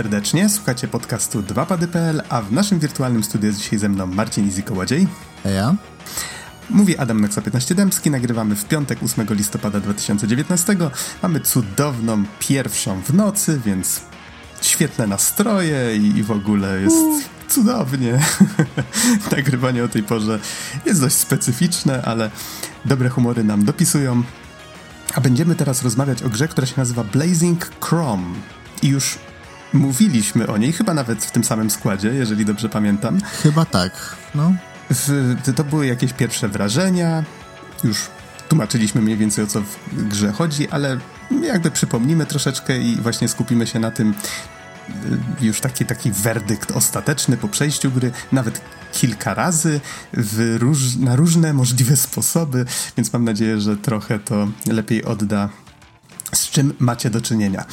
[0.00, 5.08] Serdecznie, słuchacie podcastu 2pady.pl, a w naszym wirtualnym studiu jest dzisiaj ze mną Marcin Izikołodziej.
[5.44, 5.74] Ja.
[6.70, 10.76] Mówi Adam Noxa 15 Dębski, nagrywamy w piątek 8 listopada 2019.
[11.22, 14.00] Mamy cudowną pierwszą w nocy, więc
[14.62, 18.18] świetne nastroje i, i w ogóle jest cudownie.
[19.36, 20.38] Nagrywanie o tej porze
[20.86, 22.30] jest dość specyficzne, ale
[22.84, 24.22] dobre humory nam dopisują.
[25.14, 28.34] A będziemy teraz rozmawiać o grze, która się nazywa Blazing Chrome.
[28.82, 29.18] I już
[29.72, 33.20] mówiliśmy o niej, chyba nawet w tym samym składzie, jeżeli dobrze pamiętam.
[33.42, 34.52] Chyba tak, no.
[34.90, 37.24] W, to były jakieś pierwsze wrażenia,
[37.84, 37.98] już
[38.48, 39.60] tłumaczyliśmy mniej więcej o co
[39.92, 40.98] w grze chodzi, ale
[41.42, 44.14] jakby przypomnimy troszeczkę i właśnie skupimy się na tym,
[45.40, 48.60] y, już taki, taki werdykt ostateczny po przejściu gry, nawet
[48.92, 49.80] kilka razy
[50.58, 52.64] róż, na różne możliwe sposoby,
[52.96, 55.48] więc mam nadzieję, że trochę to lepiej odda,
[56.34, 57.64] z czym macie do czynienia.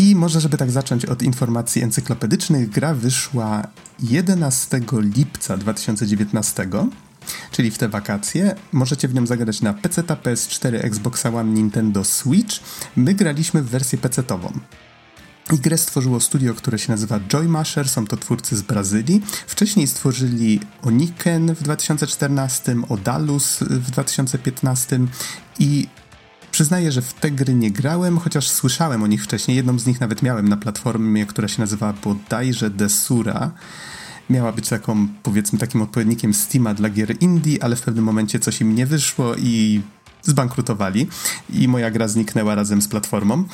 [0.00, 3.66] I może, żeby tak zacząć od informacji encyklopedycznych, gra wyszła
[4.02, 6.68] 11 lipca 2019,
[7.50, 8.54] czyli w te wakacje.
[8.72, 12.60] Możecie w nią zagrać na PC, PS4, Xbox One, Nintendo Switch.
[12.96, 14.52] My graliśmy w wersję PC-tową.
[15.52, 19.22] I grę stworzyło studio, które się nazywa Joymasher, są to twórcy z Brazylii.
[19.46, 25.00] Wcześniej stworzyli Oniken w 2014, Odalus w 2015
[25.58, 25.88] i
[26.52, 29.56] Przyznaję, że w te gry nie grałem, chociaż słyszałem o nich wcześniej.
[29.56, 33.50] Jedną z nich nawet miałem na platformie, która się nazywa bodajże Desura.
[34.30, 38.60] Miała być taką, powiedzmy, takim odpowiednikiem Steama dla gier indie, ale w pewnym momencie coś
[38.60, 39.80] im nie wyszło i
[40.22, 41.08] zbankrutowali
[41.50, 43.44] i moja gra zniknęła razem z platformą.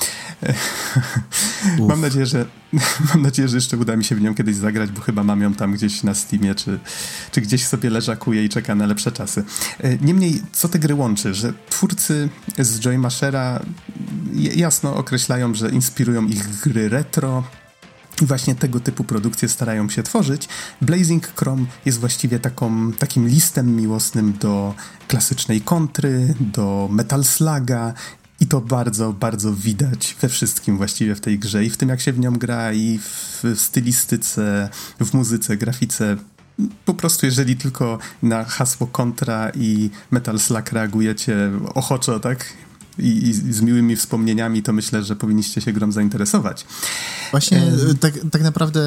[1.89, 2.45] mam nadzieję, że
[3.15, 5.55] mam nadzieję, że jeszcze uda mi się w nią kiedyś zagrać, bo chyba mam ją
[5.55, 6.79] tam gdzieś na Steamie, czy,
[7.33, 9.45] czy gdzieś sobie leżakuje i czeka na lepsze czasy.
[9.81, 11.35] E, niemniej, co te gry łączy?
[11.35, 12.29] Że twórcy
[12.59, 13.61] z Joy Mashera
[14.35, 17.45] jasno określają, że inspirują ich gry retro,
[18.23, 20.49] i właśnie tego typu produkcje starają się tworzyć.
[20.81, 24.75] Blazing Chrome jest właściwie taką, takim listem miłosnym do
[25.09, 27.95] klasycznej kontry, do Metal Sluga
[28.41, 32.01] i to bardzo, bardzo widać we wszystkim właściwie w tej grze i w tym jak
[32.01, 34.69] się w nią gra i w stylistyce,
[35.01, 36.17] w muzyce, grafice.
[36.85, 42.53] Po prostu jeżeli tylko na hasło kontra i Metal Slug reagujecie ochoczo, tak?
[42.99, 46.67] I, i, z miłymi wspomnieniami, to myślę, że powinniście się grom zainteresować.
[47.31, 47.95] Właśnie e...
[48.01, 48.81] tak, tak naprawdę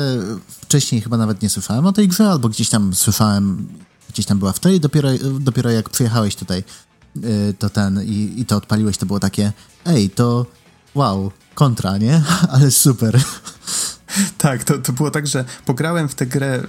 [0.48, 3.68] wcześniej chyba nawet nie słyszałem o tej grze, albo gdzieś tam słyszałem,
[4.10, 5.10] gdzieś tam była w tej, dopiero,
[5.40, 6.64] dopiero jak przyjechałeś tutaj,
[7.24, 9.54] e, to ten i, i to odpaliłeś, to było takie,
[9.86, 10.46] ej, to
[10.96, 12.22] wow, kontra, nie?
[12.54, 13.20] Ale super.
[14.38, 16.64] Tak, to, to było tak, że pograłem w tę grę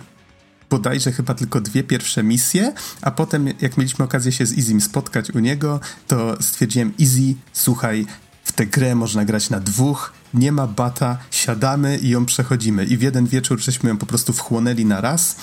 [0.71, 2.73] bodajże chyba tylko dwie pierwsze misje,
[3.03, 8.07] a potem jak mieliśmy okazję się z Izim spotkać u niego, to stwierdziłem, Easy, słuchaj,
[8.45, 12.85] w tę grę można grać na dwóch, nie ma bata, siadamy i ją przechodzimy.
[12.85, 15.37] I w jeden wieczór żeśmy ją po prostu wchłonęli na raz.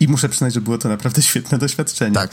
[0.00, 2.14] I muszę przyznać, że było to naprawdę świetne doświadczenie.
[2.14, 2.30] Tak,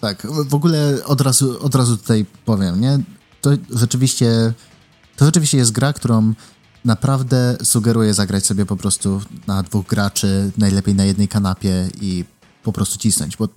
[0.00, 0.26] tak.
[0.48, 2.98] W ogóle od razu, od razu tutaj powiem, nie?
[3.40, 4.52] To rzeczywiście,
[5.16, 6.34] to rzeczywiście jest gra, którą
[6.84, 12.24] naprawdę sugeruję zagrać sobie po prostu na dwóch graczy, najlepiej na jednej kanapie i
[12.62, 13.48] po prostu cisnąć, bo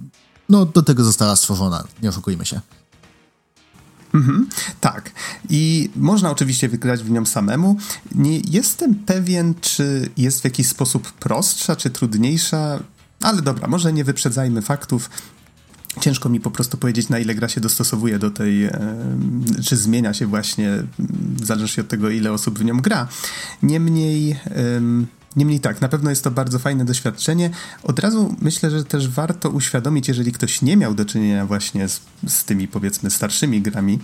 [0.50, 2.62] no do tego została stworzona, nie oszukujmy się.
[4.14, 4.50] Mhm,
[4.82, 5.12] tak.
[5.50, 7.78] I można oczywiście wygrać w nią samemu.
[8.16, 12.80] Nie jestem pewien, czy jest w jakiś sposób prostsza, czy trudniejsza,
[13.22, 15.10] ale dobra, może nie wyprzedzajmy faktów.
[16.02, 18.72] Ciężko mi po prostu powiedzieć, na ile gra się dostosowuje do tej, e,
[19.66, 20.84] czy zmienia się właśnie,
[21.44, 23.08] zależności od tego, ile osób w nią gra.
[23.64, 24.40] Niemniej,
[25.36, 27.50] niemniej tak, na pewno jest to bardzo fajne doświadczenie.
[27.84, 32.02] Od razu myślę, że też warto uświadomić, jeżeli ktoś nie miał do czynienia właśnie z,
[32.28, 34.00] z tymi, powiedzmy, starszymi grami,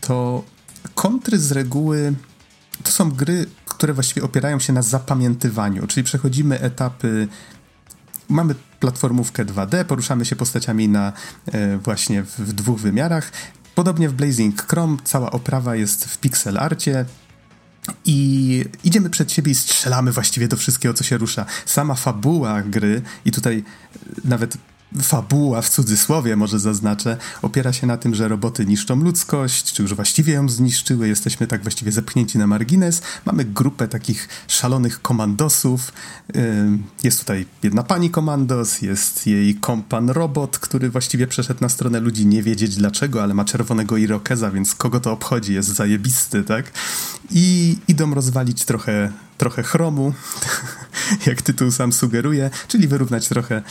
[0.00, 0.44] to
[0.94, 2.14] kontry z reguły
[2.82, 7.28] to są gry, które właściwie opierają się na zapamiętywaniu, czyli przechodzimy etapy
[8.28, 11.12] mamy platformówkę 2D, poruszamy się postaciami na
[11.52, 13.32] e, właśnie w, w dwóch wymiarach.
[13.74, 17.04] Podobnie w Blazing Chrome cała oprawa jest w pixel arcie,
[18.04, 21.46] i idziemy przed siebie i strzelamy właściwie do wszystkiego, co się rusza.
[21.66, 23.64] Sama fabuła gry, i tutaj
[24.24, 24.56] nawet
[25.02, 29.94] fabuła w cudzysłowie może zaznaczę, opiera się na tym, że roboty niszczą ludzkość, czy już
[29.94, 33.02] właściwie ją zniszczyły, jesteśmy tak właściwie zepchnięci na margines.
[33.26, 35.92] Mamy grupę takich szalonych komandosów.
[37.02, 42.26] Jest tutaj jedna pani komandos, jest jej kompan robot, który właściwie przeszedł na stronę ludzi
[42.26, 46.72] nie wiedzieć dlaczego, ale ma czerwonego irokeza, więc kogo to obchodzi, jest zajebisty, tak?
[47.30, 50.12] I idą rozwalić trochę, trochę chromu,
[51.26, 53.62] jak tytuł sam sugeruje, czyli wyrównać trochę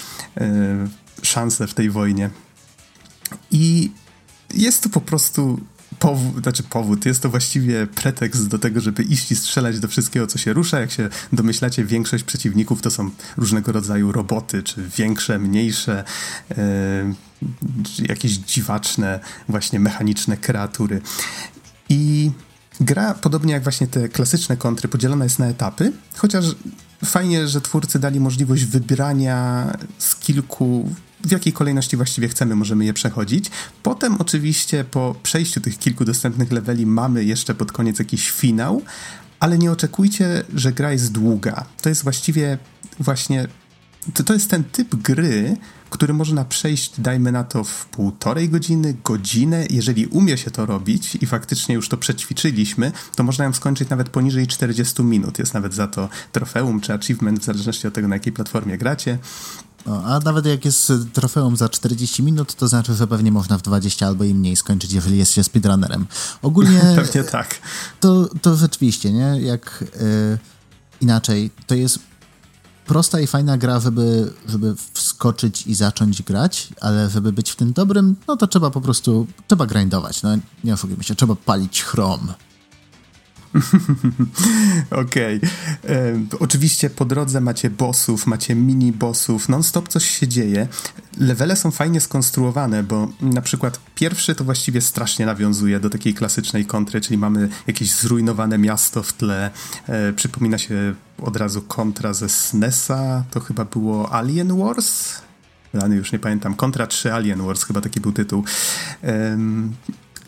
[1.21, 2.29] szanse w tej wojnie.
[3.51, 3.91] I
[4.53, 5.59] jest to po prostu
[5.99, 10.27] powód, znaczy powód, jest to właściwie pretekst do tego, żeby iść i strzelać do wszystkiego,
[10.27, 10.79] co się rusza.
[10.79, 16.03] Jak się domyślacie, większość przeciwników to są różnego rodzaju roboty, czy większe, mniejsze,
[16.57, 17.13] e,
[17.99, 19.19] jakieś dziwaczne,
[19.49, 21.01] właśnie mechaniczne kreatury.
[21.89, 22.31] I
[22.79, 26.45] gra, podobnie jak właśnie te klasyczne kontry, podzielona jest na etapy, chociaż
[27.05, 30.89] fajnie, że twórcy dali możliwość wybrania z kilku
[31.23, 33.51] w jakiej kolejności właściwie chcemy, możemy je przechodzić.
[33.83, 38.81] Potem oczywiście po przejściu tych kilku dostępnych leveli mamy jeszcze pod koniec jakiś finał,
[39.39, 41.65] ale nie oczekujcie, że gra jest długa.
[41.81, 42.57] To jest właściwie
[42.99, 43.47] właśnie
[44.13, 45.57] to, to jest ten typ gry,
[45.89, 49.65] który można przejść, dajmy na to, w półtorej godziny, godzinę.
[49.69, 54.09] Jeżeli umie się to robić i faktycznie już to przećwiczyliśmy, to można ją skończyć nawet
[54.09, 55.39] poniżej 40 minut.
[55.39, 59.17] Jest nawet za to trofeum czy achievement, w zależności od tego, na jakiej platformie gracie.
[59.85, 63.61] No, a nawet jak jest trofeum za 40 minut, to znaczy, że pewnie można w
[63.61, 66.07] 20 albo i mniej skończyć, jeżeli jest się speedrunnerem.
[66.41, 66.81] Ogólnie...
[66.95, 67.59] pewnie tak.
[67.99, 69.41] To, to rzeczywiście, nie?
[69.41, 70.37] Jak yy,
[71.01, 71.99] inaczej, to jest
[72.85, 77.73] prosta i fajna gra, żeby, żeby wskoczyć i zacząć grać, ale żeby być w tym
[77.73, 80.29] dobrym, no to trzeba po prostu, trzeba grindować, no
[80.63, 82.33] nie oszukujmy się, trzeba palić chrom.
[84.91, 85.37] Okej.
[85.37, 85.49] Okay.
[85.95, 90.67] E, oczywiście po drodze macie bossów, macie mini-bossów, non-stop coś się dzieje.
[91.17, 96.65] Levele są fajnie skonstruowane, bo na przykład pierwszy to właściwie strasznie nawiązuje do takiej klasycznej
[96.65, 99.51] kontry, czyli mamy jakieś zrujnowane miasto w tle.
[99.87, 105.21] E, przypomina się od razu kontra ze SNESa, to chyba było Alien Wars?
[105.73, 106.53] Rany już nie pamiętam.
[106.55, 108.43] Kontra 3 Alien Wars, chyba taki był tytuł.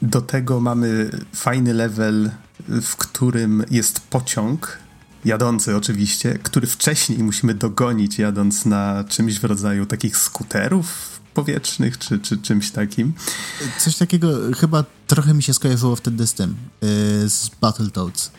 [0.02, 2.32] Do tego mamy fajny level,
[2.68, 4.80] w którym jest pociąg,
[5.26, 12.20] jadący oczywiście, który wcześniej musimy dogonić, jadąc na czymś w rodzaju takich skuterów powietrznych, czy,
[12.20, 13.14] czy czymś takim.
[13.80, 18.32] Coś takiego chyba trochę mi się skojarzyło wtedy z tym, yy, z Battletoads,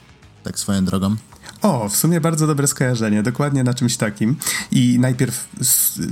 [0.42, 1.16] tak swoją drogą.
[1.64, 4.36] O, w sumie bardzo dobre skojarzenie, dokładnie na czymś takim.
[4.70, 5.48] I najpierw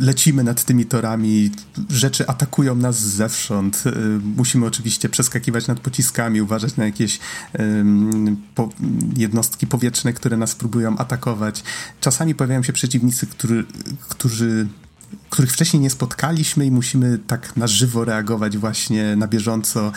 [0.00, 1.50] lecimy nad tymi torami,
[1.90, 3.82] rzeczy atakują nas zewsząd.
[3.86, 3.90] Y,
[4.36, 7.18] musimy oczywiście przeskakiwać nad pociskami, uważać na jakieś
[7.58, 8.68] um, po,
[9.16, 11.64] jednostki powietrzne, które nas próbują atakować.
[12.00, 13.64] Czasami pojawiają się przeciwnicy, który,
[14.08, 14.66] którzy
[15.30, 19.92] których wcześniej nie spotkaliśmy i musimy tak na żywo reagować właśnie na bieżąco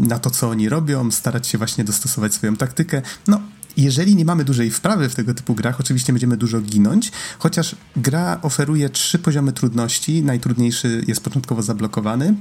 [0.00, 3.02] na to, co oni robią, starać się właśnie dostosować swoją taktykę.
[3.28, 3.40] No,
[3.76, 8.38] jeżeli nie mamy dużej wprawy w tego typu grach, oczywiście będziemy dużo ginąć, chociaż gra
[8.42, 10.22] oferuje trzy poziomy trudności.
[10.22, 12.34] Najtrudniejszy jest początkowo zablokowany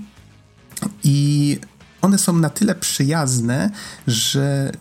[1.03, 1.59] i
[2.01, 3.69] one są na tyle przyjazne,
[4.07, 4.71] że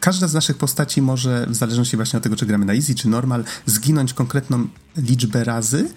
[0.00, 3.08] każda z naszych postaci może, w zależności właśnie od tego, czy gramy na easy czy
[3.08, 5.88] normal, zginąć konkretną liczbę razy.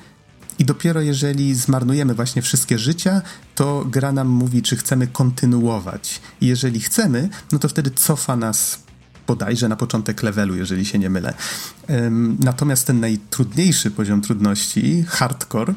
[0.60, 3.22] I dopiero jeżeli zmarnujemy właśnie wszystkie życia,
[3.56, 6.22] to gra nam mówi, czy chcemy kontynuować.
[6.42, 8.80] I jeżeli chcemy, no to wtedy cofa nas
[9.28, 11.34] bodajże na początek levelu, jeżeli się nie mylę.
[12.40, 15.74] Natomiast ten najtrudniejszy poziom trudności, hardcore,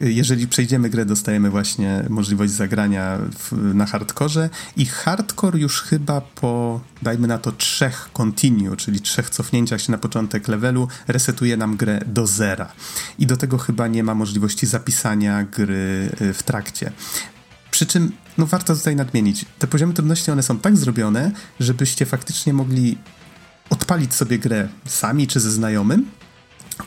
[0.00, 6.80] jeżeli przejdziemy grę, dostajemy właśnie możliwość zagrania w, na hardkorze i hardcore już chyba po,
[7.02, 12.00] dajmy na to, trzech continue, czyli trzech cofnięciach się na początek levelu, resetuje nam grę
[12.06, 12.72] do zera.
[13.18, 16.92] I do tego chyba nie ma możliwości zapisania gry y, w trakcie.
[17.74, 22.52] Przy czym, no warto tutaj nadmienić, te poziomy trudności, one są tak zrobione, żebyście faktycznie
[22.52, 22.98] mogli
[23.70, 26.10] odpalić sobie grę sami czy ze znajomym,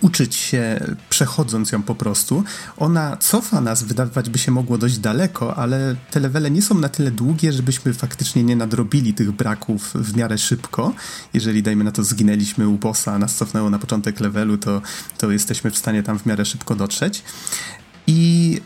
[0.02, 0.80] uczyć się
[1.10, 2.44] przechodząc ją po prostu.
[2.78, 6.90] Ona cofa nas, wydawać by się mogło dość daleko, ale te levele nie są na
[6.90, 10.94] tyle długie, żebyśmy faktycznie nie nadrobili tych braków w miarę szybko.
[11.34, 14.82] Jeżeli, dajmy na to, zginęliśmy u bossa, nas cofnęło na początek levelu, to,
[15.18, 17.24] to jesteśmy w stanie tam w miarę szybko dotrzeć.
[18.08, 18.62] I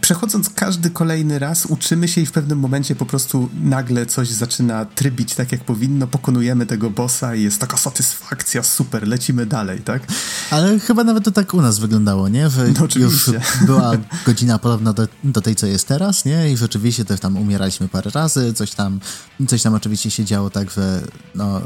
[0.00, 4.84] przechodząc każdy kolejny raz, uczymy się i w pewnym momencie po prostu nagle coś zaczyna
[4.84, 10.02] trybić tak, jak powinno, pokonujemy tego bossa i jest taka satysfakcja, super, lecimy dalej, tak?
[10.50, 12.50] Ale chyba nawet to tak u nas wyglądało, nie?
[12.50, 13.32] Że no, oczywiście.
[13.32, 13.92] już była
[14.26, 16.52] godzina podobna do, do, tej, co jest teraz, nie?
[16.52, 19.00] I rzeczywiście też tam umieraliśmy parę razy, coś tam,
[19.48, 21.00] coś tam oczywiście się działo tak, że
[21.34, 21.60] no,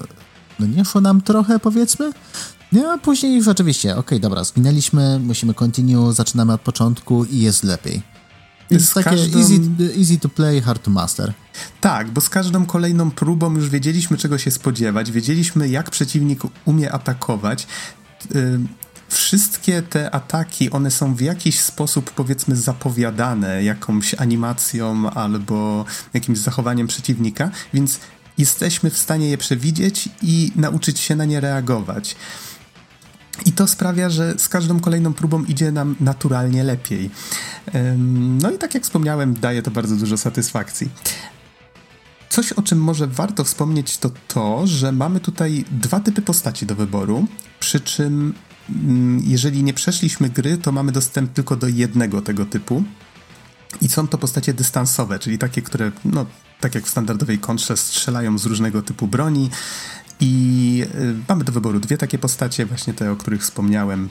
[0.58, 2.12] no nie szło nam trochę, powiedzmy,
[2.72, 7.64] no a później rzeczywiście, okej, okay, dobra, zginęliśmy, musimy continue, zaczynamy od początku i jest
[7.64, 8.17] lepiej.
[8.70, 9.60] Jest takie easy,
[9.98, 11.32] easy to play, hard to master.
[11.80, 16.92] Tak, bo z każdą kolejną próbą już wiedzieliśmy, czego się spodziewać, wiedzieliśmy, jak przeciwnik umie
[16.92, 17.66] atakować.
[19.08, 25.84] Wszystkie te ataki, one są w jakiś sposób, powiedzmy, zapowiadane jakąś animacją albo
[26.14, 28.00] jakimś zachowaniem przeciwnika, więc
[28.38, 32.16] jesteśmy w stanie je przewidzieć i nauczyć się na nie reagować.
[33.46, 37.10] I to sprawia, że z każdą kolejną próbą idzie nam naturalnie lepiej.
[38.40, 40.88] No i tak jak wspomniałem, daje to bardzo dużo satysfakcji.
[42.28, 46.74] coś, o czym może warto wspomnieć, to to, że mamy tutaj dwa typy postaci do
[46.74, 47.26] wyboru,
[47.60, 48.34] przy czym
[48.70, 52.82] mm, jeżeli nie przeszliśmy gry, to mamy dostęp tylko do jednego tego typu.
[53.80, 56.26] I są to postacie dystansowe, czyli takie, które, no,
[56.60, 59.50] tak jak w standardowej kontrze, strzelają z różnego typu broni.
[60.20, 64.08] I y, mamy do wyboru dwie takie postacie, właśnie te, o których wspomniałem y,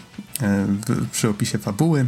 [0.88, 2.06] w, przy opisie fabuły.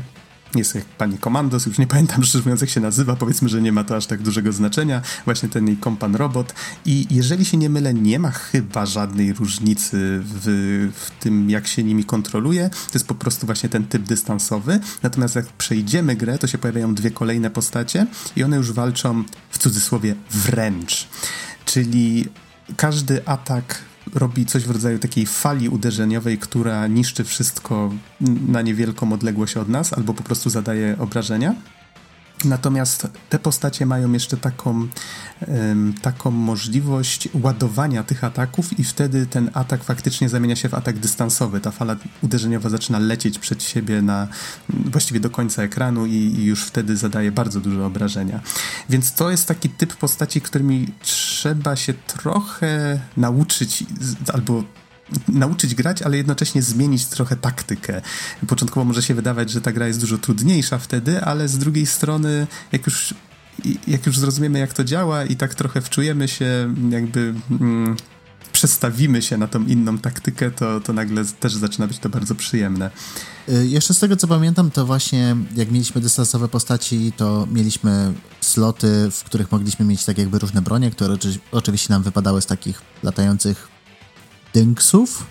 [0.55, 3.71] Jest jak pani Komandos, już nie pamiętam szczerze mówiąc jak się nazywa, powiedzmy, że nie
[3.71, 6.53] ma to aż tak dużego znaczenia, właśnie ten jej kompan robot.
[6.85, 11.83] I jeżeli się nie mylę, nie ma chyba żadnej różnicy w, w tym, jak się
[11.83, 16.47] nimi kontroluje, to jest po prostu właśnie ten typ dystansowy, natomiast jak przejdziemy grę, to
[16.47, 21.07] się pojawiają dwie kolejne postacie i one już walczą w cudzysłowie wręcz,
[21.65, 22.25] czyli
[22.77, 27.93] każdy atak robi coś w rodzaju takiej fali uderzeniowej, która niszczy wszystko
[28.47, 31.55] na niewielką odległość od nas, albo po prostu zadaje obrażenia.
[32.45, 34.87] Natomiast te postacie mają jeszcze taką,
[36.01, 41.59] taką możliwość ładowania tych ataków, i wtedy ten atak faktycznie zamienia się w atak dystansowy.
[41.59, 44.27] Ta fala uderzeniowa zaczyna lecieć przed siebie na
[44.69, 48.41] właściwie do końca ekranu, i, i już wtedy zadaje bardzo duże obrażenia.
[48.89, 53.83] Więc to jest taki typ postaci, którymi trzeba się trochę nauczyć,
[54.33, 54.63] albo
[55.27, 58.01] nauczyć grać, ale jednocześnie zmienić trochę taktykę.
[58.47, 62.47] Początkowo może się wydawać, że ta gra jest dużo trudniejsza wtedy, ale z drugiej strony,
[62.71, 63.13] jak już,
[63.87, 67.33] jak już zrozumiemy, jak to działa i tak trochę wczujemy się, jakby.
[67.51, 67.95] Mm,
[68.51, 72.91] przestawimy się na tą inną taktykę, to, to nagle też zaczyna być to bardzo przyjemne.
[73.49, 79.11] Y, jeszcze z tego co pamiętam, to właśnie jak mieliśmy dystansowe postaci, to mieliśmy sloty,
[79.11, 81.17] w których mogliśmy mieć tak jakby różne bronie, które
[81.51, 83.78] oczywiście nam wypadały z takich latających
[84.53, 85.25] dynksów.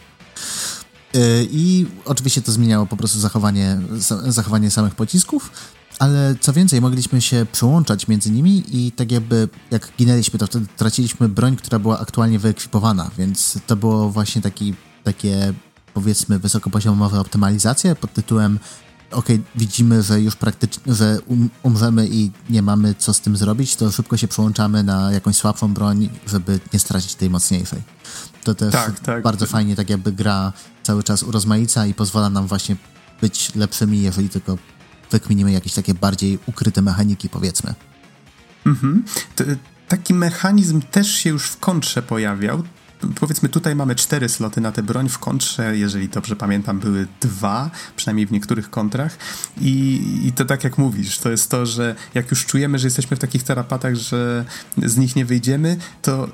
[1.16, 3.80] Y, I oczywiście to zmieniało po prostu zachowanie,
[4.26, 5.50] zachowanie samych pocisków,
[5.98, 10.66] ale co więcej, mogliśmy się przełączać między nimi i tak jakby jak ginęliśmy, to wtedy
[10.76, 15.54] traciliśmy broń, która była aktualnie wyekwipowana, więc to było właśnie taki, takie
[15.94, 18.58] powiedzmy wysokopoziomowe optymalizacje pod tytułem
[19.10, 23.76] ok, widzimy, że już praktycznie, że um, umrzemy i nie mamy co z tym zrobić,
[23.76, 27.82] to szybko się przełączamy na jakąś słabszą broń, żeby nie stracić tej mocniejszej.
[28.48, 29.22] To też tak, tak.
[29.22, 30.52] bardzo fajnie tak jakby gra
[30.82, 32.76] cały czas urozmaica i pozwala nam właśnie
[33.20, 34.58] być lepszymi, jeżeli tylko
[35.10, 37.74] wykminimy jakieś takie bardziej ukryte mechaniki, powiedzmy.
[38.66, 39.04] Mhm.
[39.88, 42.62] taki mechanizm też się już w kontrze pojawiał
[43.20, 47.70] powiedzmy tutaj mamy cztery sloty na tę broń, w kontrze, jeżeli dobrze pamiętam, były dwa,
[47.96, 49.18] przynajmniej w niektórych kontrach
[49.60, 53.16] i, i to tak jak mówisz, to jest to, że jak już czujemy, że jesteśmy
[53.16, 54.44] w takich tarapatach, że
[54.76, 56.28] z nich nie wyjdziemy, to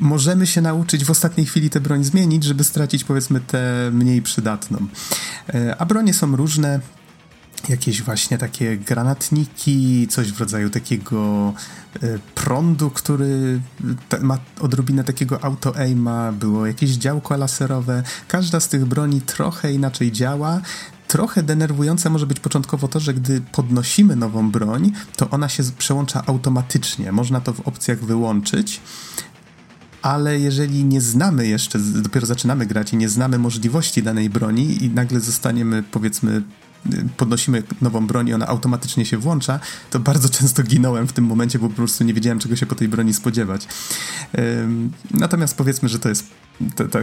[0.00, 4.86] możemy się nauczyć w ostatniej chwili tę broń zmienić, żeby stracić powiedzmy tę mniej przydatną.
[5.54, 6.80] E, a bronie są różne,
[7.68, 11.52] jakieś właśnie takie granatniki, coś w rodzaju takiego
[12.02, 13.60] e, prądu, który
[14.20, 18.02] ma odrobinę takiego auto-aima, było jakieś działko laserowe.
[18.28, 20.60] Każda z tych broni trochę inaczej działa.
[21.08, 26.22] Trochę denerwujące może być początkowo to, że gdy podnosimy nową broń, to ona się przełącza
[26.26, 27.12] automatycznie.
[27.12, 28.80] Można to w opcjach wyłączyć,
[30.08, 34.90] ale jeżeli nie znamy jeszcze, dopiero zaczynamy grać i nie znamy możliwości danej broni i
[34.90, 36.42] nagle zostaniemy powiedzmy
[37.16, 39.60] podnosimy nową broń i ona automatycznie się włącza,
[39.90, 42.74] to bardzo często ginąłem w tym momencie, bo po prostu nie wiedziałem, czego się po
[42.74, 43.68] tej broni spodziewać.
[45.10, 46.26] Natomiast powiedzmy, że to jest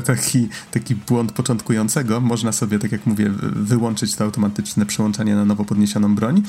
[0.06, 2.22] taki, taki błąd początkującego.
[2.22, 6.44] Można sobie, tak jak mówię, wyłączyć to automatyczne przełączanie na nowo podniesioną broń.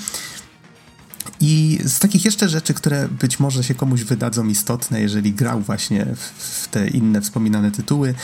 [1.41, 6.07] I z takich jeszcze rzeczy, które być może się komuś wydadzą istotne, jeżeli grał właśnie
[6.37, 8.15] w te inne wspominane tytuły,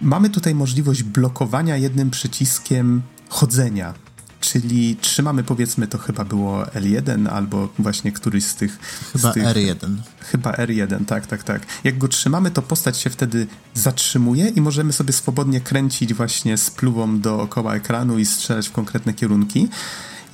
[0.00, 3.94] mamy tutaj możliwość blokowania jednym przyciskiem chodzenia
[4.42, 8.78] czyli trzymamy powiedzmy to chyba było L1 albo właśnie któryś z tych...
[9.12, 9.96] Chyba z tych, R1.
[10.20, 11.62] Chyba R1, tak, tak, tak.
[11.84, 17.20] Jak go trzymamy, to postać się wtedy zatrzymuje i możemy sobie swobodnie kręcić właśnie spluwą
[17.20, 19.68] dookoła ekranu i strzelać w konkretne kierunki.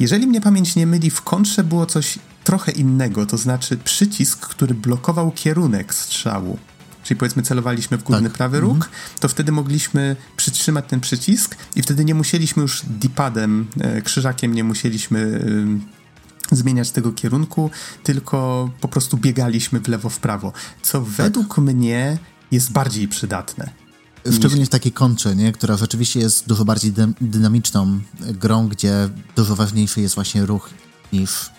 [0.01, 4.75] Jeżeli mnie pamięć nie myli, w kontrze było coś trochę innego, to znaczy przycisk, który
[4.75, 6.59] blokował kierunek strzału
[7.03, 8.39] czyli powiedzmy celowaliśmy w górny tak.
[8.39, 8.93] prawy róg, mhm.
[9.21, 14.65] to wtedy mogliśmy przytrzymać ten przycisk i wtedy nie musieliśmy już dipadem, e, krzyżakiem nie
[14.65, 15.45] musieliśmy
[16.51, 17.71] zmieniać tego kierunku,
[18.03, 20.53] tylko po prostu biegaliśmy w lewo, w prawo,
[20.83, 21.09] co tak.
[21.09, 22.19] według mnie
[22.51, 23.88] jest bardziej przydatne.
[24.33, 25.53] Szczególnie w takiej kontrze, nie?
[25.53, 30.71] która rzeczywiście jest dużo bardziej dy dynamiczną grą, gdzie dużo ważniejszy jest właśnie ruch
[31.13, 31.51] niż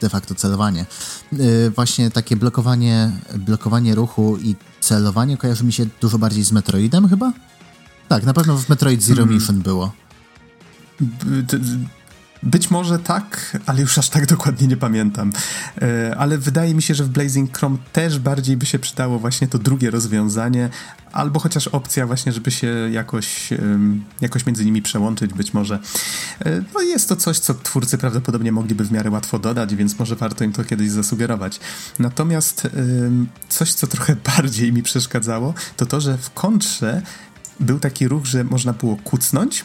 [0.00, 0.86] de facto celowanie.
[1.32, 7.08] Yy, właśnie takie blokowanie, blokowanie ruchu i celowanie kojarzy mi się dużo bardziej z Metroidem
[7.08, 7.32] chyba?
[8.08, 9.34] Tak, na pewno w Metroid Zero hmm.
[9.34, 9.92] Mission było.
[12.42, 15.32] Być może tak, ale już aż tak dokładnie nie pamiętam.
[15.82, 19.48] E, ale wydaje mi się, że w Blazing Chrome też bardziej by się przydało właśnie
[19.48, 20.70] to drugie rozwiązanie,
[21.12, 23.50] albo chociaż opcja właśnie, żeby się jakoś,
[24.20, 25.78] jakoś między nimi przełączyć być może.
[26.44, 30.16] E, no jest to coś, co twórcy prawdopodobnie mogliby w miarę łatwo dodać, więc może
[30.16, 31.60] warto im to kiedyś zasugerować.
[31.98, 32.68] Natomiast
[33.48, 37.02] coś, co trochę bardziej mi przeszkadzało, to to, że w kontrze
[37.60, 39.64] był taki ruch, że można było kucnąć,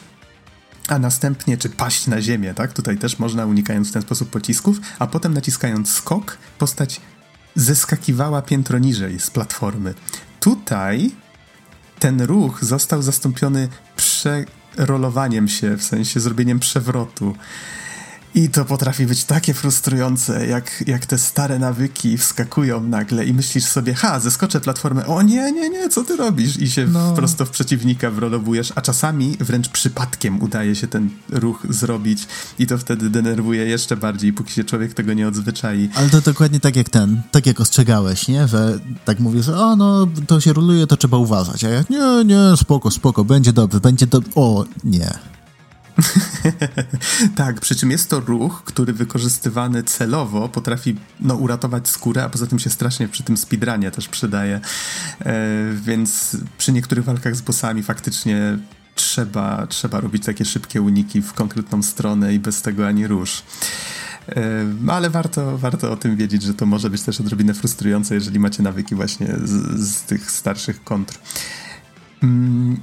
[0.88, 2.72] a następnie czy paść na ziemię, tak?
[2.72, 7.00] Tutaj też można, unikając w ten sposób pocisków, a potem naciskając skok, postać
[7.54, 9.94] zeskakiwała piętro niżej z platformy.
[10.40, 11.10] Tutaj
[11.98, 17.34] ten ruch został zastąpiony przerolowaniem się, w sensie zrobieniem przewrotu.
[18.34, 23.64] I to potrafi być takie frustrujące, jak, jak te stare nawyki wskakują nagle i myślisz
[23.64, 26.56] sobie, ha, zeskoczę platformę, o nie, nie, nie, co ty robisz?
[26.56, 27.12] I się no.
[27.12, 32.26] prosto w przeciwnika wrolowujesz, a czasami wręcz przypadkiem udaje się ten ruch zrobić
[32.58, 35.90] i to wtedy denerwuje jeszcze bardziej, póki się człowiek tego nie odzwyczai.
[35.94, 38.48] Ale to dokładnie tak jak ten, tak jak ostrzegałeś, nie?
[38.48, 42.56] Że tak mówisz, o no, to się roluje, to trzeba uważać, a ja, nie, nie,
[42.56, 45.37] spoko, spoko, będzie dobrze, będzie dobrze, o, nie.
[47.36, 52.46] tak, przy czym jest to ruch, który wykorzystywany celowo potrafi no, uratować skórę, a poza
[52.46, 54.60] tym się strasznie przy tym speedrunie też przydaje.
[55.20, 55.34] E,
[55.74, 58.58] więc przy niektórych walkach z bossami faktycznie
[58.94, 63.42] trzeba, trzeba robić takie szybkie uniki w konkretną stronę i bez tego ani rusz.
[64.28, 64.42] E,
[64.88, 68.62] ale warto, warto o tym wiedzieć, że to może być też odrobinę frustrujące, jeżeli macie
[68.62, 71.18] nawyki właśnie z, z tych starszych kontr.
[72.22, 72.80] Mm,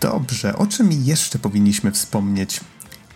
[0.00, 2.60] Dobrze, o czym jeszcze powinniśmy wspomnieć?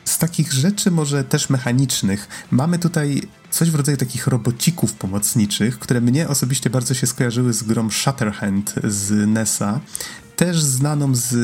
[0.05, 6.01] Z takich rzeczy może też mechanicznych, mamy tutaj coś w rodzaju takich robocików pomocniczych, które
[6.01, 9.81] mnie osobiście bardzo się skojarzyły z grą Shatterhand z NESa,
[10.37, 11.35] też znaną z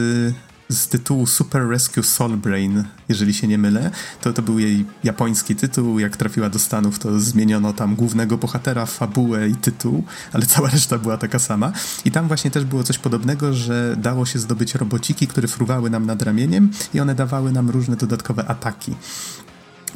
[0.73, 3.91] z tytułu Super Rescue Soul Brain, jeżeli się nie mylę.
[4.21, 5.99] To, to był jej japoński tytuł.
[5.99, 10.99] Jak trafiła do Stanów, to zmieniono tam głównego bohatera, fabułę i tytuł, ale cała reszta
[10.99, 11.73] była taka sama.
[12.05, 16.07] I tam właśnie też było coś podobnego, że dało się zdobyć robociki, które fruwały nam
[16.07, 18.95] nad ramieniem i one dawały nam różne dodatkowe ataki.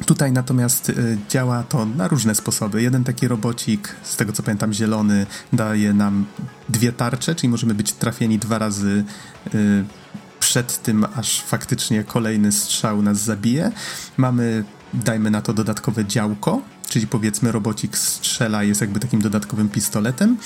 [0.05, 2.81] Tutaj natomiast y, działa to na różne sposoby.
[2.81, 6.25] Jeden taki robocik, z tego co pamiętam, zielony, daje nam
[6.69, 9.03] dwie tarcze, czyli możemy być trafieni dwa razy
[9.55, 9.85] y,
[10.47, 13.71] przed tym, aż faktycznie kolejny strzał nas zabije.
[14.17, 20.37] Mamy, dajmy na to, dodatkowe działko, czyli powiedzmy robocik strzela, jest jakby takim dodatkowym pistoletem.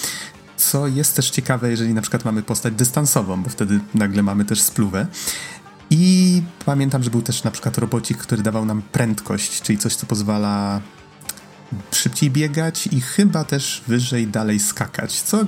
[0.57, 4.61] Co jest też ciekawe, jeżeli na przykład mamy postać dystansową, bo wtedy nagle mamy też
[4.61, 5.07] spluwę.
[5.89, 10.05] I pamiętam, że był też na przykład robocik, który dawał nam prędkość, czyli coś, co
[10.05, 10.81] pozwala
[11.91, 15.45] szybciej biegać i chyba też wyżej dalej skakać, co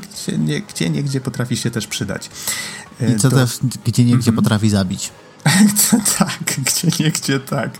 [0.67, 2.29] gdzie, nie, gdzie potrafi się też przydać.
[3.09, 3.35] I co to...
[3.35, 4.43] też gdzie niegdzie mm -hmm.
[4.43, 5.11] potrafi zabić.
[6.19, 7.71] tak, gdzie niegdzie tak.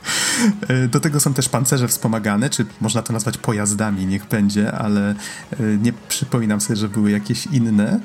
[0.68, 5.10] E, do tego są też pancerze wspomagane, czy można to nazwać pojazdami, niech będzie, ale
[5.10, 5.16] e,
[5.82, 8.00] nie przypominam sobie, że były jakieś inne.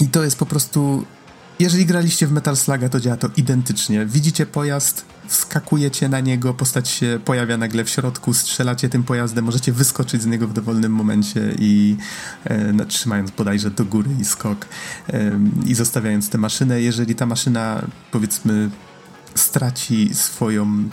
[0.00, 1.04] I to jest po prostu
[1.58, 4.06] jeżeli graliście w Metal Sluga, to działa to identycznie.
[4.06, 9.72] Widzicie pojazd, wskakujecie na niego, postać się pojawia nagle w środku, strzelacie tym pojazdem, możecie
[9.72, 11.96] wyskoczyć z niego w dowolnym momencie i
[12.44, 14.66] e, no, trzymając bodajże do góry i skok
[15.08, 16.80] e, i zostawiając tę maszynę.
[16.80, 18.70] Jeżeli ta maszyna, powiedzmy,
[19.38, 20.88] straci swoją,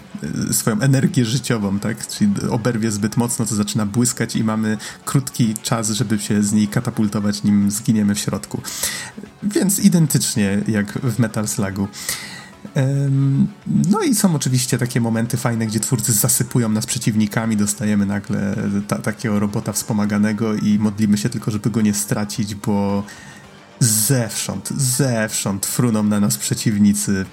[0.50, 2.08] e, swoją energię życiową, tak?
[2.08, 6.68] Czyli oberwie zbyt mocno, to zaczyna błyskać i mamy krótki czas, żeby się z niej
[6.68, 8.62] katapultować, nim zginiemy w środku.
[9.44, 11.88] Więc identycznie jak w Metal Slugu.
[13.90, 18.56] No i są oczywiście takie momenty fajne, gdzie twórcy zasypują nas przeciwnikami, dostajemy nagle
[18.88, 23.04] ta, takiego robota wspomaganego i modlimy się tylko, żeby go nie stracić, bo
[23.80, 27.26] zewsząd, zewsząd fruną na nas przeciwnicy.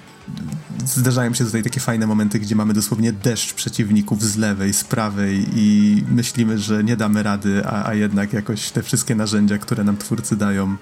[0.85, 5.45] Zdarzają się tutaj takie fajne momenty, gdzie mamy dosłownie deszcz przeciwników z lewej, z prawej
[5.55, 9.97] i myślimy, że nie damy rady, a, a jednak jakoś te wszystkie narzędzia, które nam
[9.97, 10.75] twórcy dają,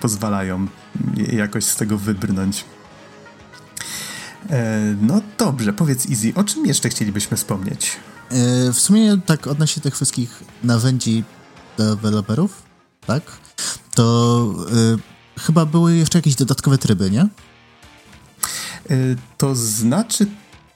[0.00, 0.66] pozwalają
[1.32, 2.64] jakoś z tego wybrnąć.
[4.50, 7.96] E, no dobrze, powiedz Easy, o czym jeszcze chcielibyśmy wspomnieć?
[8.30, 11.24] E, w sumie tak odnośnie tych wszystkich narzędzi
[11.78, 12.62] deweloperów,
[13.06, 13.22] tak?
[13.94, 14.54] To
[15.36, 17.28] y, chyba były jeszcze jakieś dodatkowe tryby, nie?
[18.90, 20.26] Y, to znaczy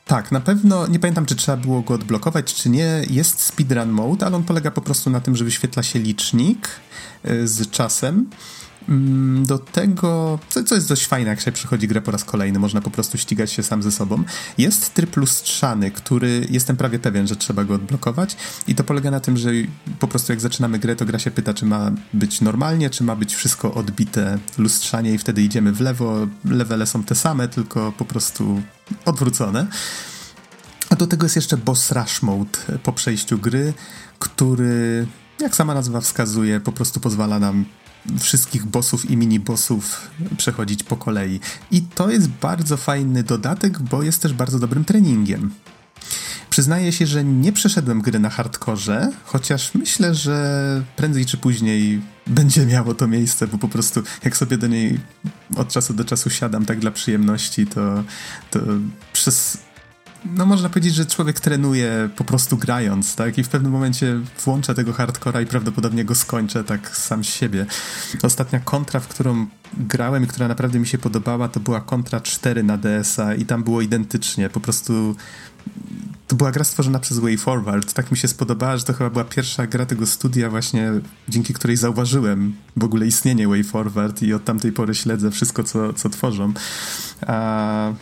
[0.06, 3.02] tak, na pewno nie pamiętam, czy trzeba było go odblokować, czy nie.
[3.10, 6.68] Jest speedrun mode, ale on polega po prostu na tym, że wyświetla się licznik
[7.24, 8.30] y, z czasem
[9.42, 12.80] do tego, co, co jest dość fajne, jak się przychodzi grę po raz kolejny, można
[12.80, 14.24] po prostu ścigać się sam ze sobą.
[14.58, 18.36] Jest tryb lustrzany, który jestem prawie pewien, że trzeba go odblokować
[18.68, 19.50] i to polega na tym, że
[19.98, 23.16] po prostu jak zaczynamy grę, to gra się pyta, czy ma być normalnie, czy ma
[23.16, 26.26] być wszystko odbite lustrzanie i wtedy idziemy w lewo.
[26.44, 28.62] Levele są te same, tylko po prostu
[29.04, 29.66] odwrócone.
[30.98, 33.74] do tego jest jeszcze boss rush mode po przejściu gry,
[34.18, 35.06] który,
[35.40, 37.64] jak sama nazwa wskazuje, po prostu pozwala nam
[38.20, 39.80] wszystkich bossów i mini-bossów
[40.36, 41.40] przechodzić po kolei.
[41.70, 45.50] I to jest bardzo fajny dodatek, bo jest też bardzo dobrym treningiem.
[46.50, 52.66] Przyznaję się, że nie przeszedłem gry na hardkorze, chociaż myślę, że prędzej czy później będzie
[52.66, 55.00] miało to miejsce, bo po prostu jak sobie do niej
[55.56, 58.04] od czasu do czasu siadam tak dla przyjemności, to,
[58.50, 58.60] to
[59.12, 59.58] przez
[60.24, 63.38] no można powiedzieć, że człowiek trenuje po prostu grając, tak?
[63.38, 67.66] I w pewnym momencie włącza tego hardcora i prawdopodobnie go skończę tak sam siebie.
[68.22, 69.46] Ostatnia kontra, w którą
[69.78, 73.64] grałem i która naprawdę mi się podobała, to była kontra 4 na DS-a i tam
[73.64, 74.50] było identycznie.
[74.50, 75.16] Po prostu
[76.26, 77.92] to była gra stworzona przez Way Forward.
[77.92, 80.92] Tak mi się spodobała, że to chyba była pierwsza gra tego studia właśnie,
[81.28, 85.92] dzięki której zauważyłem w ogóle istnienie Way Forward i od tamtej pory śledzę wszystko, co,
[85.92, 86.52] co tworzą.
[87.26, 87.92] A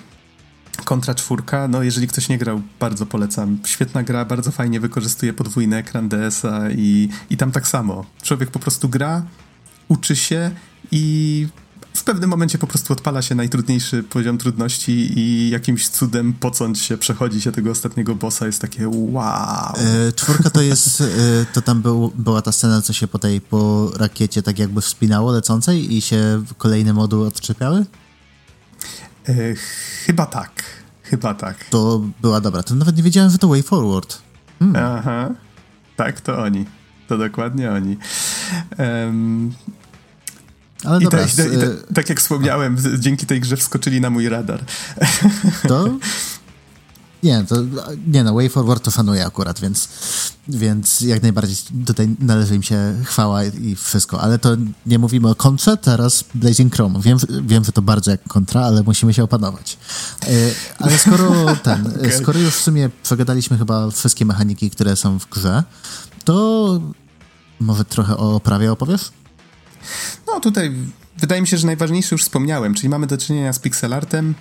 [0.89, 3.59] Kontra czwórka, no jeżeli ktoś nie grał, bardzo polecam.
[3.65, 8.05] Świetna gra, bardzo fajnie wykorzystuje podwójny ekran DS-a i, i tam tak samo.
[8.23, 9.23] Człowiek po prostu gra,
[9.89, 10.51] uczy się
[10.91, 11.47] i
[11.95, 16.99] w pewnym momencie po prostu odpala się najtrudniejszy poziom trudności i jakimś cudem pocąć się,
[16.99, 19.75] przechodzi się tego ostatniego bossa, jest takie wow.
[19.77, 21.05] E, czwórka to jest, e,
[21.53, 25.33] to tam był, była ta scena, co się po tej, po rakiecie tak jakby wspinało
[25.33, 27.87] lecącej i się kolejne moduły odczepiały?
[29.29, 29.35] E,
[30.07, 30.78] chyba tak.
[31.11, 31.65] Chyba tak.
[31.65, 32.63] To była dobra.
[32.63, 34.19] To nawet nie wiedziałem, że to Way Forward.
[34.59, 34.77] Hmm.
[34.77, 35.31] Aha.
[35.97, 36.65] Tak, to oni.
[37.09, 37.97] To dokładnie oni.
[38.79, 39.55] Um,
[40.85, 44.29] ale I, dobra, ta, i, ta, tak jak wspomniałem, dzięki tej grze wskoczyli na mój
[44.29, 44.65] radar.
[45.69, 45.99] To
[47.23, 47.57] nie, to,
[48.07, 49.89] nie no, Way Forward to szanuję akurat, więc,
[50.49, 51.57] więc jak najbardziej
[51.87, 54.57] tutaj należy im się chwała i wszystko, ale to
[54.87, 57.01] nie mówimy o kontrze, teraz Blazing Chrome.
[57.01, 59.79] Wiem, wiem, że to bardzo jak kontra, ale musimy się opanować.
[60.23, 60.29] E,
[60.79, 61.31] ale skoro
[61.63, 62.19] ten, okay.
[62.19, 65.65] skoro już w sumie przegadaliśmy chyba wszystkie mechaniki, które są w grze,
[66.25, 66.81] to
[67.61, 69.11] może trochę o oprawie opowiesz?
[70.27, 70.75] No tutaj
[71.19, 74.35] wydaje mi się, że najważniejsze już wspomniałem, czyli mamy do czynienia z pixelartem,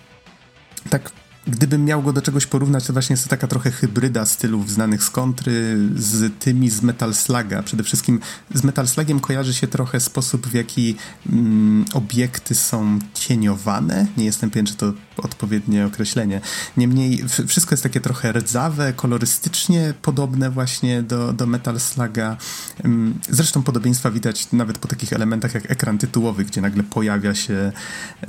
[0.89, 1.11] tak
[1.47, 5.03] gdybym miał go do czegoś porównać, to właśnie jest to taka trochę hybryda stylów znanych
[5.03, 7.63] z kontry z tymi z Metal Sluga.
[7.63, 8.19] Przede wszystkim
[8.53, 10.95] z Metal Slugiem kojarzy się trochę sposób, w jaki
[11.29, 14.07] mm, obiekty są cieniowane.
[14.17, 16.41] Nie jestem pewien, czy to odpowiednie określenie.
[16.77, 22.37] Niemniej wszystko jest takie trochę rdzawe, kolorystycznie podobne właśnie do, do Metal Sluga.
[22.83, 27.71] Mm, zresztą podobieństwa widać nawet po takich elementach jak ekran tytułowy, gdzie nagle pojawia się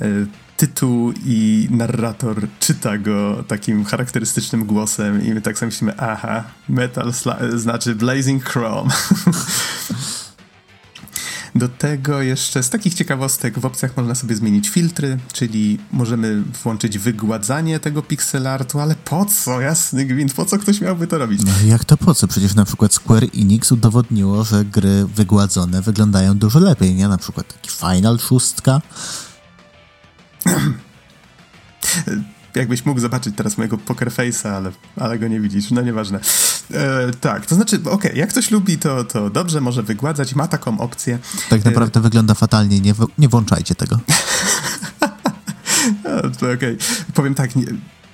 [0.01, 6.43] y, tytuł i narrator czyta go takim charakterystycznym głosem i my tak sobie myślimy, aha,
[6.69, 7.13] Metal
[7.55, 8.91] znaczy Blazing Chrome.
[11.55, 16.99] Do tego jeszcze z takich ciekawostek w opcjach można sobie zmienić filtry, czyli możemy włączyć
[16.99, 21.41] wygładzanie tego pixelartu, ale po co, jasny gwint, po co ktoś miałby to robić?
[21.45, 22.27] No jak to po co?
[22.27, 27.07] Przecież na przykład Square Enix udowodniło, że gry wygładzone wyglądają dużo lepiej, nie?
[27.07, 28.55] Na przykład taki Final 6
[32.55, 36.19] Jakbyś mógł zobaczyć teraz mojego poker face'a, ale, ale go nie widzisz, no nieważne.
[36.73, 40.47] E, tak, to znaczy, okej, okay, jak ktoś lubi, to, to dobrze, może wygładzać, ma
[40.47, 41.19] taką opcję.
[41.49, 42.03] Tak naprawdę e...
[42.03, 43.99] wygląda fatalnie, nie, nie włączajcie tego.
[46.03, 46.77] no, okej, okay.
[47.13, 47.65] powiem tak, nie,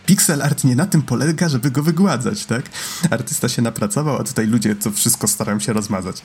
[0.06, 2.66] pixel art nie na tym polega, żeby go wygładzać, tak?
[3.10, 6.22] Artysta się napracował, a tutaj ludzie to wszystko starają się rozmazać.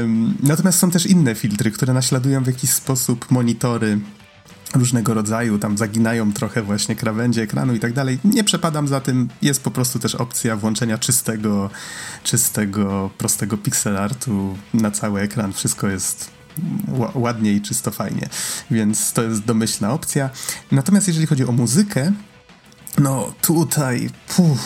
[0.00, 3.98] Um, natomiast są też inne filtry, które naśladują w jakiś sposób monitory
[4.74, 8.18] różnego rodzaju, tam zaginają trochę właśnie krawędzie ekranu i tak dalej.
[8.24, 11.70] Nie przepadam za tym, jest po prostu też opcja włączenia czystego,
[12.24, 15.52] czystego, prostego pixel artu na cały ekran.
[15.52, 16.30] Wszystko jest
[17.14, 18.28] ładnie i czysto fajnie,
[18.70, 20.30] więc to jest domyślna opcja.
[20.72, 22.12] Natomiast jeżeli chodzi o muzykę,
[22.98, 24.60] no tutaj, puf,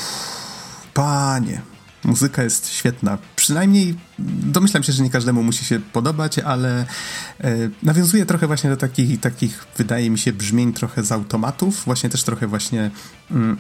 [0.95, 1.61] panie,
[2.05, 3.19] Muzyka jest świetna.
[3.37, 6.87] Przynajmniej domyślam się, że nie każdemu musi się podobać, ale
[7.41, 11.85] e, nawiązuje trochę właśnie do takich, takich, wydaje mi się, brzmień trochę z automatów.
[11.85, 12.91] Właśnie też trochę właśnie.
[13.31, 13.57] Mm,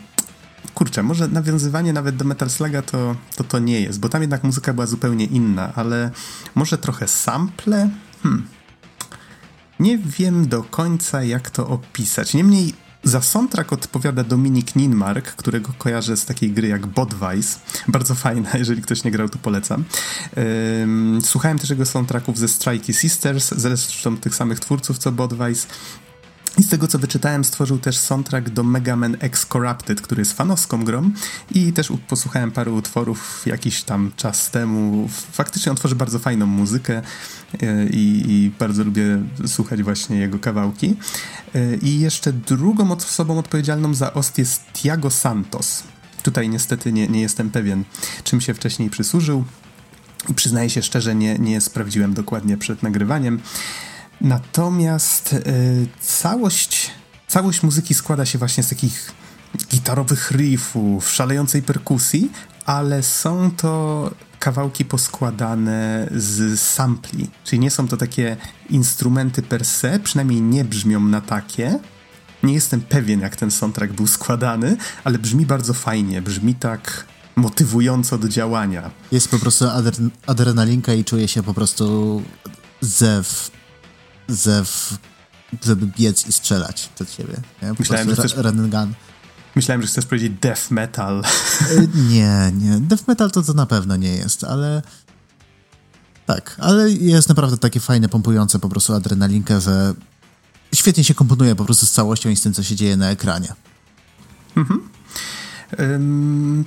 [0.74, 4.44] kurczę, może nawiązywanie nawet do Metal Sluga to, to to nie jest, bo tam jednak
[4.44, 6.10] muzyka była zupełnie inna, ale
[6.54, 7.90] może trochę sample?
[8.22, 8.46] Hmm.
[9.80, 12.34] Nie wiem do końca, jak to opisać.
[12.34, 12.74] Niemniej
[13.04, 17.58] za soundtrack odpowiada Dominik Ninmark, którego kojarzę z takiej gry jak Bodwise.
[17.88, 19.84] Bardzo fajna, jeżeli ktoś nie grał, to polecam.
[21.22, 25.66] Słuchałem też jego soundtracków ze Strikey Sisters, zresztą tych samych twórców co Bodwise.
[26.58, 30.32] I z tego co wyczytałem, stworzył też soundtrack do Mega Man X Corrupted, który jest
[30.32, 31.10] fanowską grą
[31.50, 35.08] i też posłuchałem paru utworów jakiś tam czas temu.
[35.32, 37.02] Faktycznie on tworzy bardzo fajną muzykę
[37.62, 40.96] e, i, i bardzo lubię słuchać właśnie jego kawałki.
[41.54, 45.82] E, I jeszcze drugą osobą odpowiedzialną za Ost jest Tiago Santos
[46.24, 47.84] Tutaj niestety nie, nie jestem pewien,
[48.24, 49.44] czym się wcześniej przysłużył.
[50.36, 53.40] Przyznaję się szczerze, nie, nie sprawdziłem dokładnie przed nagrywaniem.
[54.20, 56.90] Natomiast y, całość,
[57.28, 59.12] całość muzyki składa się właśnie z takich
[59.70, 62.30] gitarowych riffów, szalejącej perkusji,
[62.66, 68.36] ale są to kawałki poskładane z sampli, czyli nie są to takie
[68.70, 71.78] instrumenty per se, przynajmniej nie brzmią na takie.
[72.42, 78.18] Nie jestem pewien, jak ten soundtrack był składany, ale brzmi bardzo fajnie, brzmi tak motywująco
[78.18, 78.90] do działania.
[79.12, 79.92] Jest po prostu adre
[80.26, 82.22] adrenalinka i czuje się po prostu
[82.80, 83.50] zew,
[84.28, 84.98] zew,
[85.64, 87.36] żeby biec i strzelać przed siebie.
[87.62, 87.72] Nie?
[87.78, 88.36] Myślałem, że chcesz...
[88.36, 88.94] Run gun.
[89.56, 91.24] Myślałem, że chcesz powiedzieć death metal.
[91.70, 92.80] Y, nie, nie.
[92.80, 94.82] Death metal to, to na pewno nie jest, ale...
[96.26, 99.94] Tak, ale jest naprawdę takie fajne, pompujące po prostu adrenalinkę, że
[100.74, 103.54] świetnie się komponuje po prostu z całością i z tym, co się dzieje na ekranie.
[104.56, 104.88] Mhm.
[105.78, 106.64] Um,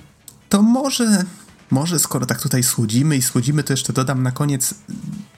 [0.50, 1.26] to może,
[1.72, 4.74] może skoro tak tutaj słodzimy i słodzimy, to jeszcze dodam na koniec,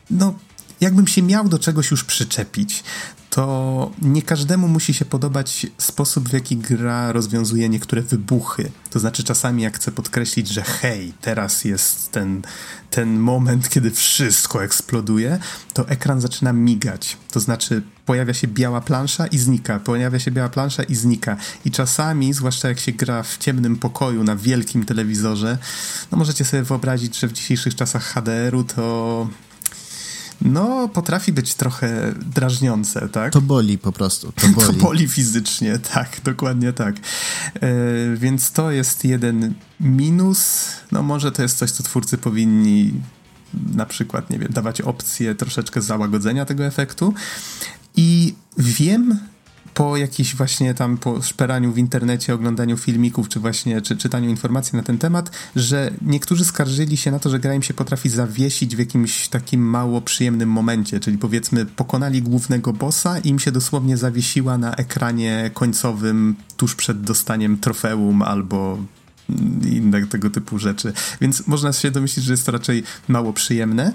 [0.10, 0.34] no
[0.82, 2.84] jakbym się miał do czegoś już przyczepić,
[3.30, 8.72] to nie każdemu musi się podobać sposób, w jaki gra rozwiązuje niektóre wybuchy.
[8.90, 12.42] To znaczy, czasami jak chcę podkreślić, że hej, teraz jest ten,
[12.92, 15.40] ten moment, kiedy wszystko eksploduje,
[15.74, 17.18] to ekran zaczyna migać.
[17.32, 21.38] To znaczy, pojawia się biała plansza i znika, pojawia się biała plansza i znika.
[21.66, 25.58] I czasami, zwłaszcza jak się gra w ciemnym pokoju na wielkim telewizorze,
[26.12, 29.28] no możecie sobie wyobrazić, że w dzisiejszych czasach HDR-u to
[30.42, 33.34] no, potrafi być trochę drażniące, tak?
[33.34, 34.32] To boli po prostu.
[34.32, 36.96] To boli, to boli fizycznie, tak, dokładnie tak.
[36.96, 37.00] E,
[38.16, 40.68] więc to jest jeden minus.
[40.92, 42.94] No, może to jest coś, co twórcy powinni
[43.74, 47.14] na przykład, nie wiem, dawać opcję troszeczkę załagodzenia tego efektu.
[47.96, 49.20] I wiem,
[49.80, 54.78] po jakiś właśnie tam po szperaniu w internecie, oglądaniu filmików, czy właśnie czy czytaniu informacji
[54.78, 58.76] na ten temat, że niektórzy skarżyli się na to, że gra im się potrafi zawiesić
[58.76, 63.98] w jakimś takim mało przyjemnym momencie, czyli powiedzmy pokonali głównego bossa i im się dosłownie
[63.98, 68.78] zawiesiła na ekranie końcowym tuż przed dostaniem trofeum albo
[69.72, 70.94] inne tego typu rzeczy.
[71.22, 73.94] Więc można się domyślić, że jest to raczej mało przyjemne.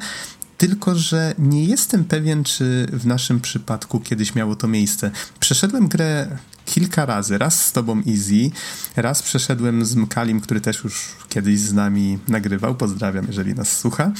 [0.58, 5.10] Tylko, że nie jestem pewien, czy w naszym przypadku kiedyś miało to miejsce.
[5.40, 7.38] Przeszedłem grę kilka razy.
[7.38, 8.50] Raz z tobą Easy,
[8.96, 12.74] raz przeszedłem z Mkalim, który też już kiedyś z nami nagrywał.
[12.74, 14.12] Pozdrawiam, jeżeli nas słucha.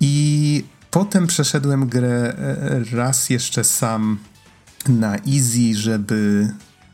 [0.00, 4.18] I potem przeszedłem grę e, raz jeszcze sam
[4.88, 6.48] na Easy, żeby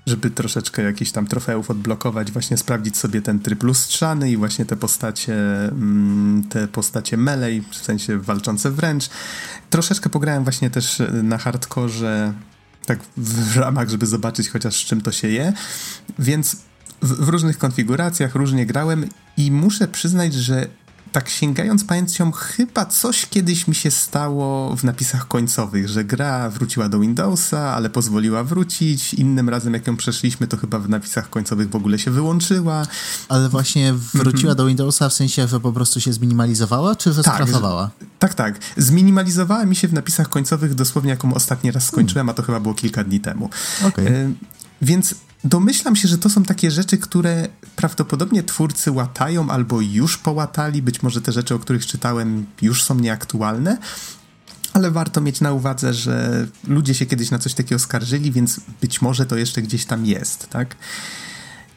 [0.07, 4.77] żeby troszeczkę jakichś tam trofeów odblokować, właśnie sprawdzić sobie ten tryb lustrzany i właśnie te
[4.77, 5.35] postacie,
[5.69, 9.11] mm, te postacie melee, w sensie walczące wręcz.
[9.71, 12.33] Troszeczkę pograłem właśnie też na hardkorze,
[12.87, 15.53] tak w ramach, żeby zobaczyć chociaż z czym to się je,
[16.19, 16.57] więc
[17.03, 20.67] w, w różnych konfiguracjach różnie grałem i muszę przyznać, że
[21.13, 26.89] tak sięgając pamięcią, chyba coś kiedyś mi się stało w napisach końcowych, że gra wróciła
[26.89, 29.15] do Windowsa, ale pozwoliła wrócić.
[29.15, 32.87] Innym razem, jak ją przeszliśmy, to chyba w napisach końcowych w ogóle się wyłączyła.
[33.29, 37.35] Ale właśnie wróciła do Windowsa w sensie, że po prostu się zminimalizowała, czy że tak,
[37.35, 37.91] skrafowała?
[38.19, 38.59] Tak, tak.
[38.77, 42.75] Zminimalizowała mi się w napisach końcowych dosłownie, jaką ostatni raz skończyłem, a to chyba było
[42.75, 43.51] kilka dni temu.
[43.89, 44.07] Okay.
[44.07, 44.35] Y
[44.83, 50.83] więc domyślam się, że to są takie rzeczy, które prawdopodobnie twórcy łatają albo już połatali.
[50.83, 53.79] Być może te rzeczy, o których czytałem, już są nieaktualne.
[54.73, 59.03] Ale warto mieć na uwadze, że ludzie się kiedyś na coś takiego skarżyli, więc być
[59.03, 60.77] może to jeszcze gdzieś tam jest, tak?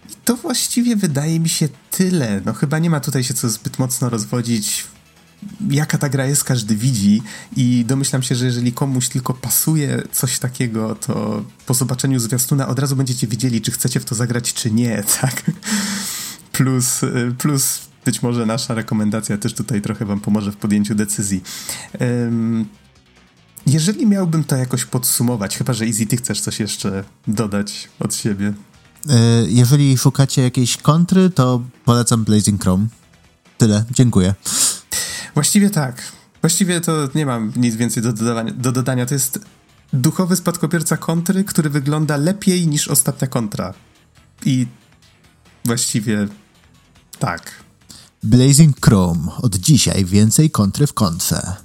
[0.09, 2.41] I to właściwie wydaje mi się tyle.
[2.45, 4.85] No chyba nie ma tutaj się co zbyt mocno rozwodzić
[5.69, 7.21] jaka ta gra jest, każdy widzi
[7.55, 12.79] i domyślam się, że jeżeli komuś tylko pasuje coś takiego, to po zobaczeniu zwiastuna od
[12.79, 15.51] razu będziecie wiedzieli, czy chcecie w to zagrać, czy nie, tak?
[16.51, 17.01] Plus,
[17.37, 21.43] plus być może nasza rekomendacja też tutaj trochę wam pomoże w podjęciu decyzji.
[21.99, 22.65] Um,
[23.65, 28.53] jeżeli miałbym to jakoś podsumować, chyba że Easy, ty chcesz coś jeszcze dodać od siebie.
[29.09, 29.15] E,
[29.47, 32.87] jeżeli szukacie jakiejś kontry, to polecam Blazing Chrome.
[33.57, 34.33] Tyle, dziękuję.
[35.33, 36.01] Właściwie tak.
[36.41, 38.13] Właściwie to nie mam nic więcej do,
[38.53, 39.05] do dodania.
[39.05, 39.39] To jest
[39.93, 43.73] duchowy spadkobierca kontry, który wygląda lepiej niż ostatnia kontra.
[44.45, 44.67] I
[45.65, 46.27] właściwie
[47.19, 47.51] tak.
[48.23, 49.31] Blazing Chrome.
[49.41, 51.55] Od dzisiaj więcej kontry w kontrze.